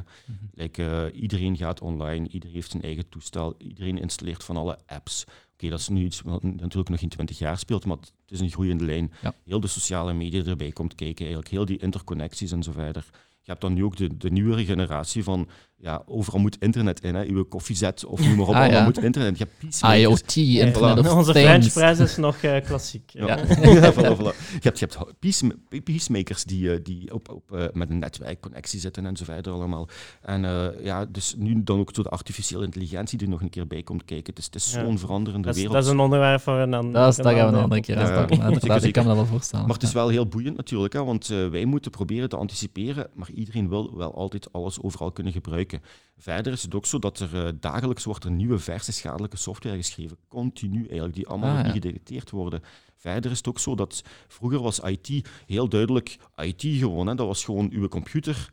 [0.54, 5.24] Like, eh, iedereen gaat online, iedereen heeft zijn eigen toestel, iedereen installeert van alle apps.
[5.54, 8.40] Oké, dat is nu iets wat natuurlijk nog in 20 jaar speelt, maar het is
[8.40, 9.12] een groeiende lijn.
[9.22, 9.34] Ja.
[9.46, 13.06] Heel de sociale media erbij komt kijken, eigenlijk heel die interconnecties en zo verder.
[13.42, 15.48] Je hebt dan nu ook de, de nieuwere generatie van,
[15.84, 17.24] ja, overal moet internet in, hè.
[17.26, 18.84] uw koffiezet of noem maar op, Ah, ja.
[18.84, 19.38] moet internet.
[19.38, 20.22] Je hebt peacemakers.
[20.22, 21.48] IoT, Internet of Onze Things.
[21.50, 23.10] French press is nog eh, klassiek.
[23.12, 23.26] Ja.
[23.28, 23.36] Ja.
[23.74, 24.36] Ja, voilà, voilà.
[24.52, 28.80] Je hebt, je hebt peace, peacemakers die, eh, die op, op, eh, met een netwerkconnectie
[28.80, 29.88] zitten en zo verder allemaal.
[30.22, 33.50] En eh, ja, dus nu dan ook zo de artificiële intelligentie die er nog een
[33.50, 34.26] keer bij komt kijken.
[34.34, 34.84] Het is, het is Ja.
[34.84, 35.76] zo'n veranderende Dat is, wereld.
[35.78, 36.94] dat is een onderwerp voor een ander.
[37.02, 38.36] Dat is, daar gaan we een andere keer aan Ja, pakken.
[38.38, 38.44] ja.
[38.44, 39.66] maar inderdaad, Zeker, Ik kan me dat wel voorstellen.
[39.66, 43.08] Maar het is wel heel boeiend natuurlijk, hè, want eh, wij moeten proberen te anticiperen,
[43.14, 45.73] maar iedereen wil wel altijd alles overal kunnen gebruiken.
[46.18, 49.76] Verder is het ook zo dat er eh, dagelijks wordt er nieuwe verse schadelijke software
[49.76, 51.72] geschreven, continu eigenlijk, die allemaal Ah, ja.
[51.72, 52.62] gedetecteerd worden.
[52.98, 57.28] Verder is het ook zo dat vroeger was IT heel duidelijk IT gewoon, hè, dat
[57.28, 58.50] was gewoon uw computer,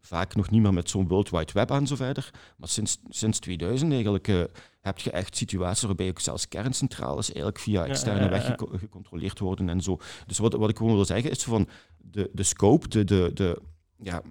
[0.00, 2.30] vaak nog niet meer met zo'n World Wide Web en zo verder.
[2.56, 4.42] Maar sinds, sinds 2000 eigenlijk eh,
[4.80, 9.38] heb je echt situaties waarbij ook zelfs kerncentrales eigenlijk via externe ja, ja, weg gecontroleerd
[9.38, 9.98] worden en zo.
[10.26, 13.60] Dus wat, wat ik gewoon wil zeggen is van de, de scope, de, de, de,
[14.02, 14.22] ja,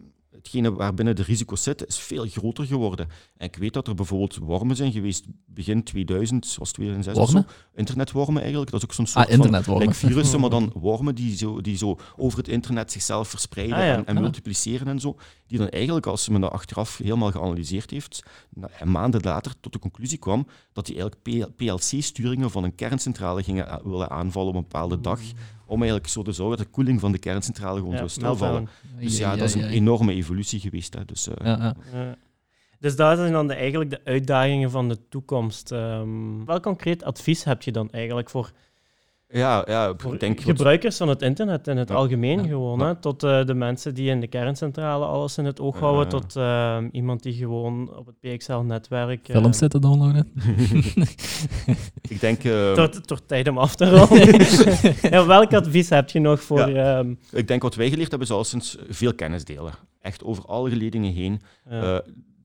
[0.44, 3.08] hetgene waarbinnen de risico's zitten, is veel groter geworden.
[3.38, 7.44] En ik weet dat er bijvoorbeeld wormen zijn geweest begin 2000, zoals 2006 of zo.
[7.76, 9.88] Internetwormen eigenlijk, dat is ook zo'n soort Ah, van internetwormen.
[9.88, 13.84] like virussen, maar dan wormen die zo, die zo over het internet zichzelf verspreiden Ah,
[13.86, 13.96] ja.
[13.96, 14.22] en, en Ah.
[14.22, 15.18] multipliceren en zo.
[15.48, 18.24] Die dan eigenlijk, als men dat achteraf helemaal geanalyseerd heeft,
[18.84, 23.82] maanden later tot de conclusie kwam dat die eigenlijk PLC-sturingen van een kerncentrale gingen a-
[23.84, 25.20] willen aanvallen op een bepaalde dag,
[25.74, 28.70] om eigenlijk zo te zorgen dat de koeling van de kerncentrale gewoon zou stilvallen.
[29.00, 30.94] Dus ja, dat is een enorme evolutie geweest.
[30.94, 31.06] Hè.
[31.06, 31.76] Dus, eh, Ja, ja.
[31.94, 32.16] Ja.
[32.80, 35.72] Dus dat zijn dan de, eigenlijk de uitdagingen van de toekomst.
[35.72, 38.52] Ehm welk concreet advies heb je dan eigenlijk voor,
[39.34, 40.42] ja, ja, voor ik denk...
[40.42, 41.96] gebruikers van het internet in het Ja.
[41.96, 42.48] algemeen Ja.
[42.48, 42.80] gewoon?
[42.80, 42.86] Ja.
[42.86, 42.96] Hè?
[42.96, 46.10] Tot eh, de mensen die in de kerncentrale alles in het oog houden, ja.
[46.10, 49.28] tot ehm, iemand die gewoon op het PXL-netwerk...
[49.28, 50.32] eh, Films zitten downloaden.
[52.10, 52.44] ik denk...
[52.44, 54.46] eh, tot, tot tijd om af te ronden.
[55.14, 56.70] ja, welk advies heb je nog voor...
[56.70, 56.98] Ja.
[56.98, 59.74] ehm, Ik denk wat wij geleerd hebben is alleszins veel kennis delen.
[60.02, 61.42] Echt over alle geledingen heen.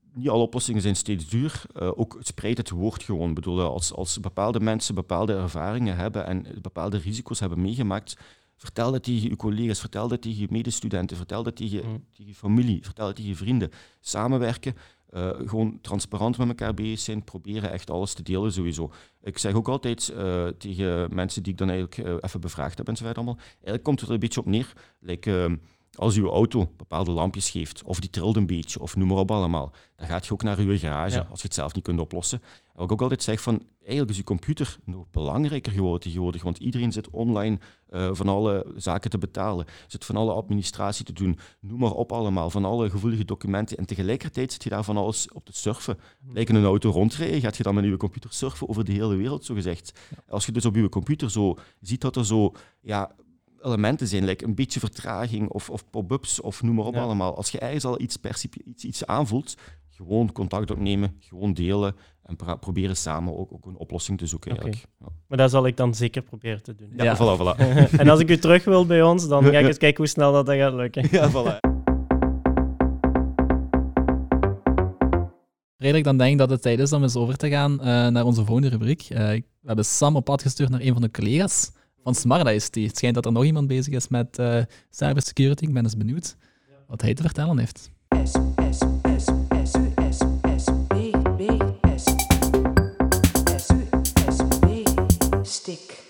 [0.09, 1.61] Eh, niet alle oplossingen zijn steeds duur.
[1.81, 3.29] Uh, ook spreid het woord gewoon.
[3.29, 8.17] Ik bedoel, als, als bepaalde mensen bepaalde ervaringen hebben en bepaalde risico's hebben meegemaakt,
[8.55, 12.05] vertel dat tegen je collega's, vertel dat tegen je medestudenten, vertel dat tegen, mm.
[12.11, 13.69] tegen je familie, vertel dat tegen je vrienden.
[13.99, 14.75] Samenwerken,
[15.13, 18.91] uh, gewoon transparant met elkaar bezig zijn, proberen echt alles te delen sowieso.
[19.21, 22.95] Ik zeg ook altijd uh, tegen mensen die ik dan eigenlijk even bevraagd heb en
[22.95, 24.73] zo verder allemaal, eigenlijk komt het er een beetje op neer.
[24.99, 25.55] Like, ehm,
[25.95, 29.31] als uw auto bepaalde lampjes geeft, of die trilt een beetje, of noem maar op
[29.31, 31.27] allemaal, dan gaat je ook naar uw garage ja.
[31.29, 32.41] als je het zelf niet kunt oplossen.
[32.41, 36.43] En wat ik ook altijd zeg, van, eigenlijk is je computer nog belangrijker geworden tegenwoordig,
[36.43, 41.13] want iedereen zit online uh, van alle zaken te betalen, zit van alle administratie te
[41.13, 43.77] doen, noem maar op allemaal, van alle gevoelige documenten.
[43.77, 45.97] En tegelijkertijd zit je daar van alles op te surfen.
[46.33, 49.45] Lijken een auto rondrijden, gaat je dan met je computer surfen over de hele wereld,
[49.45, 49.99] zo gezegd.
[50.27, 52.51] Als je dus op je computer zo ziet dat er zo...
[52.81, 53.15] Ja,
[53.61, 57.35] elementen zijn, like een beetje vertraging of, of pop-ups of noem maar op allemaal.
[57.35, 58.17] Als je ergens al iets,
[58.65, 59.55] iets, iets aanvoelt,
[59.89, 64.51] gewoon contact opnemen, gewoon delen en proberen samen ook, ook, een oplossing te zoeken.
[64.51, 64.85] Eigenlijk.
[64.99, 65.07] Ja.
[65.27, 66.93] Maar dat zal ik dan zeker proberen te doen.
[66.95, 67.15] Ja, ja.
[67.15, 67.59] voilà, voilà.
[68.01, 70.31] en als ik u terug wil bij ons, dan ga ik eens kijken hoe snel
[70.31, 71.07] dat, dat gaat lukken.
[71.11, 71.59] Ja, voilà.
[75.77, 78.25] Redelijk, dan denk ik dat het tijd is om eens over te gaan uh, naar
[78.25, 79.07] onze volgende rubriek.
[79.09, 81.71] Uh, we hebben Sam op pad gestuurd naar een van de collega's
[82.03, 82.87] van Smarda is die.
[82.87, 85.63] Het schijnt dat er nog iemand bezig is met uh, cybersecurity.
[85.63, 86.35] Ik ben eens benieuwd
[86.87, 87.89] wat hij te vertellen heeft.
[88.23, 88.77] S, S,
[89.17, 89.23] S,
[89.63, 90.17] S, U, S,
[90.57, 90.93] S, B,
[91.37, 91.41] B,
[91.95, 92.03] S.
[93.57, 93.89] S, U,
[94.29, 96.07] S, B, stick.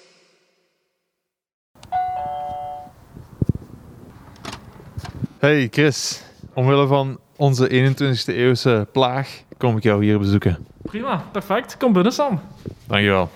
[5.39, 6.21] Hey Chris,
[6.54, 10.67] omwille van onze 21e eeuwse plaag kom ik jou hier bezoeken.
[10.82, 11.78] Prima, perfect.
[11.78, 12.39] Kom binnen Sam.
[12.88, 13.30] Dankjewel.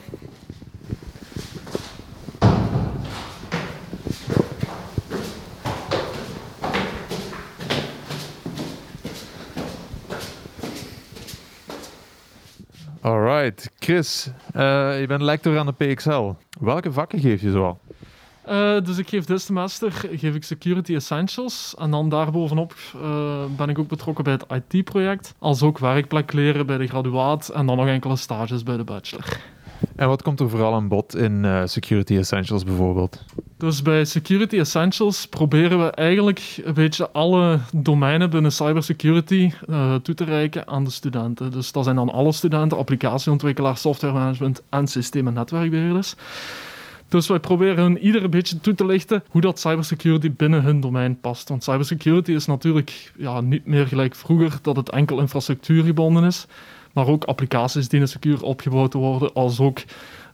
[13.80, 16.32] Chris, uh, je bent lector aan de PXL.
[16.60, 17.80] Welke vakken geef je zoal?
[18.50, 21.76] Uh, dus ik geef dit semester geef ik Security Essentials.
[21.78, 25.34] En dan daarbovenop uh, ben ik ook betrokken bij het IT-project.
[25.40, 27.50] Als ook werkplek leren bij de graduaat.
[27.50, 29.38] En dan nog enkele stages bij de bachelor.
[29.96, 33.24] En wat komt er vooral aan bod in uh, Security Essentials bijvoorbeeld?
[33.58, 40.16] Dus bij Security Essentials proberen we eigenlijk een beetje alle domeinen binnen cybersecurity uh, toe
[40.16, 41.52] te reiken aan de studenten.
[41.52, 46.16] Dus dat zijn dan alle studenten, applicatieontwikkelaars, software management en systeem- en netwerkbeheerders.
[47.08, 50.80] Dus wij proberen hun ieder een beetje toe te lichten hoe dat cybersecurity binnen hun
[50.80, 51.50] domein past.
[51.50, 56.48] Want cybersecurity is natuurlijk ja, niet meer gelijk vroeger dat het enkel infrastructuurgebonden is
[56.94, 59.80] maar ook applicaties die secuur opgebouwd worden, als ook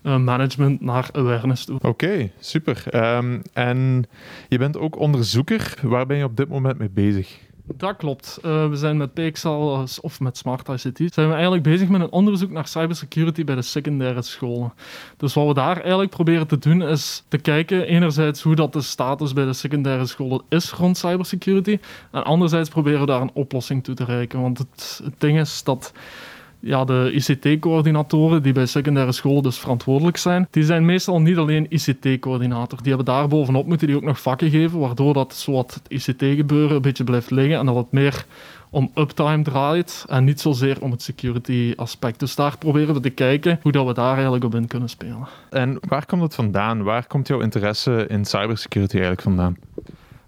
[0.04, 1.80] uh, management naar awareness toe.
[1.82, 2.84] Oké, super.
[3.16, 4.06] Um, en
[4.48, 5.74] je bent ook onderzoeker.
[5.82, 7.40] Waar ben je op dit moment mee bezig?
[7.76, 8.40] Dat klopt.
[8.46, 12.12] Uh, we zijn met PXL of met Smart ICT zijn we eigenlijk bezig met een
[12.12, 14.74] onderzoek naar cybersecurity bij de secundaire scholen.
[15.18, 18.82] Dus wat we daar eigenlijk proberen te doen is te kijken enerzijds hoe dat de
[18.82, 21.80] status bij de secundaire scholen is rond cybersecurity
[22.12, 24.42] en anderzijds proberen we daar een oplossing toe te reiken.
[24.42, 25.94] Want het, het ding is dat
[26.60, 31.66] ja, de ICT-coördinatoren, die bij secundaire scholen dus verantwoordelijk zijn, die zijn meestal niet alleen
[31.70, 32.78] ICT-coördinator.
[32.78, 36.76] Die hebben daar bovenop moeten die ook nog vakken geven, waardoor dat zowat het ICT-gebeuren
[36.76, 38.26] een beetje blijft liggen en dat het meer
[38.70, 42.20] om uptime draait en niet zozeer om het security aspect.
[42.20, 45.28] Dus daar proberen we te kijken hoe dat we daar eigenlijk op in kunnen spelen.
[45.50, 46.84] En waar komt het vandaan?
[46.84, 49.58] Waar komt jouw interesse in cybersecurity eigenlijk vandaan?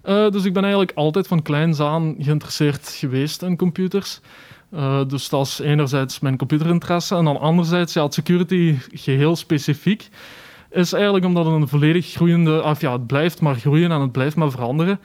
[0.06, 4.22] Uh, dus ik ben eigenlijk altijd van kleins aan geïnteresseerd geweest in computers.
[4.74, 7.16] Uh, dus dat is enerzijds mijn computerinteresse.
[7.16, 10.10] En dan anderzijds, ja, het security geheel specifiek
[10.70, 12.64] is eigenlijk omdat het een volledig groeiende...
[12.64, 15.00] Of ja, het blijft maar groeien en het blijft maar veranderen.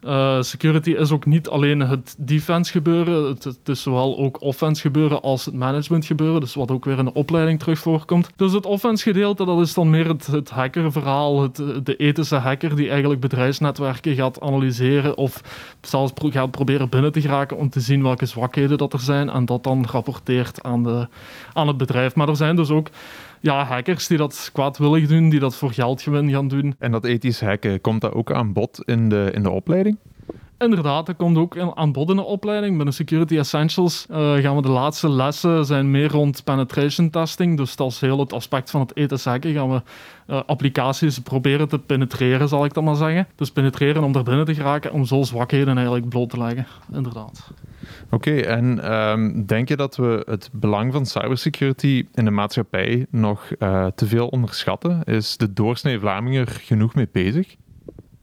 [0.00, 4.80] Uh, security is ook niet alleen het defense gebeuren, het, het, is zowel ook offense
[4.80, 8.30] gebeuren als het management gebeuren, dus wat ook weer in de opleiding terug voorkomt.
[8.36, 12.76] Dus het offense gedeelte, dat is dan meer het, het hackerverhaal, het, de ethische hacker
[12.76, 15.40] die eigenlijk bedrijfsnetwerken gaat analyseren of
[15.80, 19.30] zelfs pro gaat proberen binnen te geraken om te zien welke zwakheden dat er zijn
[19.30, 21.08] en dat dan rapporteert aan, de,
[21.52, 22.14] aan het bedrijf.
[22.14, 22.88] Maar er zijn dus ook
[23.40, 26.74] ja, hackers die dat kwaadwillig doen, die dat voor geldgewin gaan doen.
[26.78, 29.98] En dat ethisch hacken, komt dat ook aan bod in de, in de opleiding?
[30.58, 32.76] Inderdaad, dat komt ook aan bod in de opleiding.
[32.76, 37.56] Bij de Security Essentials uh, gaan we de laatste lessen zijn meer rond penetration testing.
[37.56, 39.52] Dus dat is heel het aspect van het ethisch hacken.
[39.52, 39.82] Gaan we
[40.26, 43.26] uh, applicaties proberen te penetreren, zal ik dan maar zeggen.
[43.34, 46.66] Dus penetreren om daar binnen te geraken, om zo zwakheden eigenlijk bloot te leggen.
[46.92, 47.50] Inderdaad.
[48.10, 53.50] Oké, en um, denk je dat we het belang van cybersecurity in de maatschappij nog
[53.58, 55.02] uh, te veel onderschatten?
[55.04, 57.56] Is de doorsnee Vlaming er genoeg mee bezig?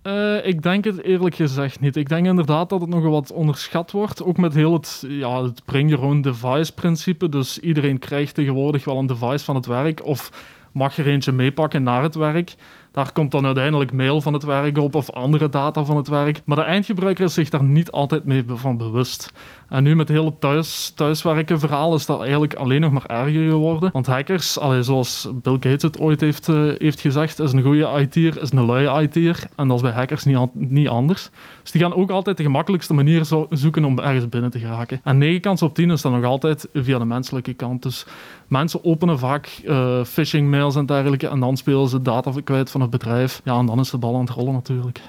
[0.08, 1.96] Uh, ik denk het eerlijk gezegd niet.
[1.96, 4.24] Ik denk inderdaad dat het nog wat onderschat wordt.
[4.24, 7.30] Ook met heel het, ja, het bring your own device principe.
[7.30, 10.04] Dus iedereen krijgt tegenwoordig wel een device van het werk.
[10.06, 10.32] Of
[10.72, 12.56] mag er eentje meepakken naar het werk.
[12.96, 16.42] Daar komt dan uiteindelijk mail van het werk op of andere data van het werk.
[16.46, 19.32] Maar de eindgebruiker is zich daar niet altijd mee van bewust.
[19.70, 23.50] En nu met het hele thuis, thuiswerken verhaal is dat eigenlijk alleen nog maar erger
[23.50, 23.90] geworden.
[23.94, 27.90] Want hackers, allee, zoals Bill Gates het ooit heeft, uh, heeft gezegd, is een goede
[28.00, 29.44] IT'er, is een luie IT'er.
[29.56, 31.30] En dat is bij hackers niet, niet anders.
[31.62, 35.00] Dus die gaan ook altijd de gemakkelijkste manier zo zoeken om ergens binnen te geraken.
[35.04, 37.84] En 9 kans op 10 is dan nog altijd via de menselijke kant.
[37.84, 38.06] Dus
[38.48, 42.82] mensen openen vaak uh, phishing mails en dergelijke en dan spelen ze data kwijt van
[42.90, 43.42] bedrijf.
[43.44, 45.02] Ja, en dan is de bal aan het rollen natuurlijk.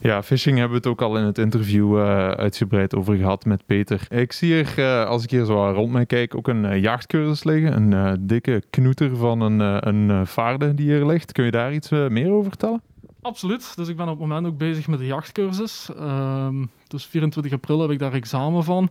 [0.00, 3.66] Ja, phishing hebben we het ook al in het interview uh, uitgebreid over gehad met
[3.66, 4.06] Peter.
[4.08, 7.44] Ik zie hier, uh, als ik hier zo rond mij kijk, ook een uh, jachtcursus
[7.44, 7.92] liggen.
[7.92, 11.32] Een dikke knoeter van een, een vaarde die hier ligt.
[11.32, 12.82] Kun je daar iets meer over vertellen?
[13.24, 13.76] Absoluut.
[13.76, 15.88] Dus ik ben op het moment ook bezig met de jachtcursus.
[16.00, 18.88] Um, dus 24 april heb ik daar examen van.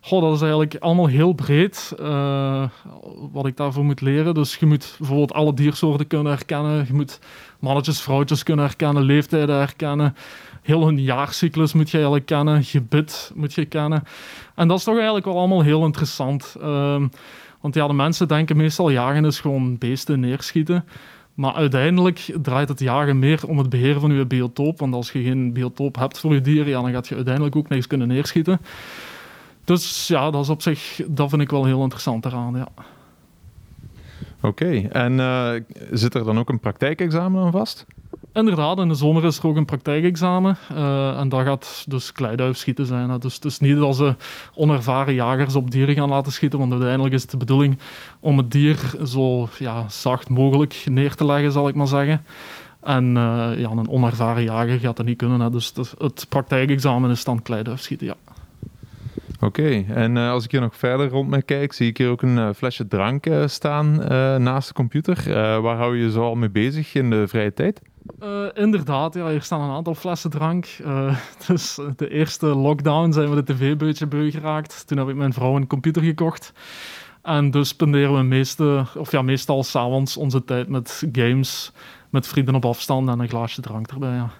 [0.00, 1.92] Goh, dat is eigenlijk allemaal heel breed
[3.32, 4.34] wat ik daarvoor moet leren.
[4.34, 6.84] Dus je moet bijvoorbeeld alle diersoorten kunnen herkennen.
[6.86, 7.18] Je moet
[7.58, 10.14] mannetjes, vrouwtjes kunnen herkennen, leeftijden herkennen
[10.66, 14.02] heel hun jaarcyclus moet je eigenlijk kennen, gebit moet je kennen.
[14.54, 16.56] En dat is toch eigenlijk wel allemaal heel interessant.
[16.62, 17.10] Um,
[17.60, 20.84] want ja, de mensen denken meestal jagen is gewoon beesten neerschieten.
[21.36, 24.78] Maar uiteindelijk draait het jagen meer om het beheer van je biotoop.
[24.78, 27.86] Want als je geen biotoop hebt voor je dieren, dan gaat je uiteindelijk ook niks
[27.86, 28.60] kunnen neerschieten.
[29.64, 32.68] Dus ja, dat is op zich, dat vind ik wel heel interessant eraan, ja.
[34.40, 35.50] Oké, en uh,
[35.90, 37.86] zit er dan ook een praktijkexamen aan vast?
[38.36, 40.56] Inderdaad, in de zomer is er ook een praktijkexamen.
[40.72, 43.20] Uh, en dat gaat dus kleiduifschieten zijn.
[43.20, 44.14] Dus het is niet dat ze
[44.54, 47.78] onervaren jagers op dieren gaan laten schieten, want uiteindelijk is het de bedoeling
[48.20, 52.24] om het dier zo ja, zacht mogelijk neer te leggen, zal ik maar zeggen.
[52.82, 55.40] En uh, ja, een onervaren jager gaat dat niet kunnen.
[55.40, 55.50] Hè.
[55.50, 58.16] Dus het, praktijkexamen is dan kleiduifschieten, ja.
[59.40, 62.22] Oké, en uh, als ik hier nog verder rond me kijk, zie ik hier ook
[62.22, 63.96] een flesje drank staan
[64.42, 65.22] naast de computer.
[65.62, 67.80] waar hou je je zo al mee bezig in de vrije tijd?
[68.54, 70.66] Inderdaad, ja, hier staan een aantal flessen drank.
[71.46, 74.86] dus de eerste lockdown zijn we de tv-beutje beu geraakt.
[74.86, 76.52] Toen heb ik mijn vrouw een computer gekocht.
[77.22, 81.72] En dus spenderen we meeste, of ja, meestal s'avonds onze tijd met games,
[82.10, 84.14] met vrienden op afstand en een glaasje drank erbij.
[84.14, 84.30] Ja.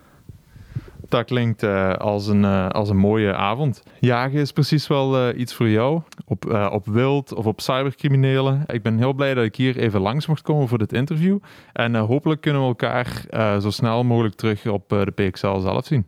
[1.08, 3.82] Dat klinkt uh, als, een, uh, als een mooie avond.
[4.00, 6.00] Jagen is precies wel uh, iets voor jou.
[6.24, 8.64] Op, op wild of op cybercriminelen.
[8.66, 11.38] Ik ben heel blij dat ik hier even langs mocht komen voor dit interview.
[11.72, 13.24] En hopelijk kunnen we elkaar
[13.60, 16.06] zo snel mogelijk terug op de PXL zelf zien.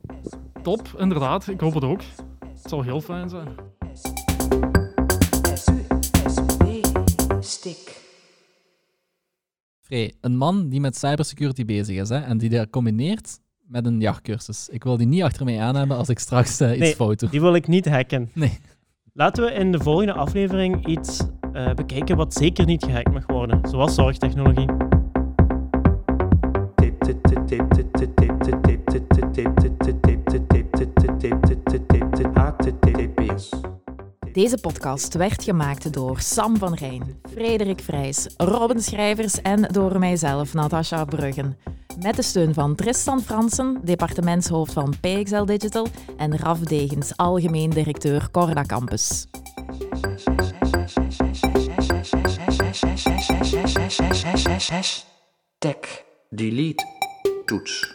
[0.63, 1.49] Top, inderdaad.
[1.49, 2.01] Ik hoop het ook.
[2.41, 3.49] Het zal heel fijn zijn.
[9.81, 14.01] Free, een man die met cybersecurity bezig is hè, en die dat combineert met een
[14.01, 14.69] jachtcursus.
[14.69, 17.19] Ik wil die niet achter mij aan hebben als ik straks uh, iets nee, fout
[17.19, 17.31] doe.
[17.31, 18.31] die wil ik niet hacken.
[18.35, 18.59] Nee.
[19.13, 21.21] Laten we in de volgende aflevering iets
[21.53, 24.67] uh, bekijken wat zeker niet gehackt mag worden, zoals zorgtechnologie.
[34.33, 40.55] Deze podcast werd gemaakt door Sam van Rijn, Frederik Vrijs, Robin Schrijvers en door mijzelf,
[40.55, 41.57] Natasha Bruggen.
[42.03, 48.31] Met de steun van Tristan Fransen, departementshoofd van PXL Digital, en Raf Degens, algemeen directeur
[48.31, 49.27] Corda Campus.
[55.59, 56.87] Tech, delete,
[57.45, 57.95] toets.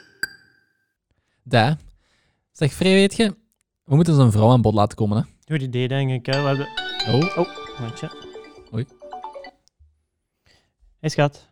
[1.43, 1.77] Daar.
[2.51, 3.35] Zeg, Free, weet je,
[3.83, 5.53] we moeten zo'n vrouw aan bod laten komen, hè?
[5.53, 6.25] Goed idee, denk ik.
[6.25, 6.41] Hè.
[6.41, 6.67] We hebben...
[7.07, 7.37] Oh.
[7.37, 8.11] Oh, momentje.
[8.73, 8.85] Oei.
[10.99, 11.49] Hé, schat.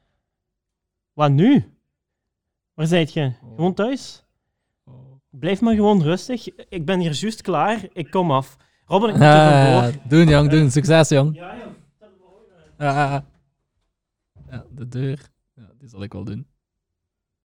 [1.13, 1.65] Wat nu?
[2.81, 3.31] Waar zijt je?
[3.55, 4.23] Gewoon thuis?
[5.29, 6.47] Blijf maar gewoon rustig.
[6.69, 7.87] Ik ben hier juist klaar.
[7.93, 8.57] Ik kom af.
[8.85, 10.01] Robin, ik moet er Ah, vandoor.
[10.07, 10.71] doen, jong, doen.
[10.71, 11.35] Succes, jong.
[11.35, 11.75] Ja, jong.
[12.77, 13.17] Ah.
[14.49, 15.29] Ja, de deur.
[15.55, 16.47] Ja, die zal ik wel doen.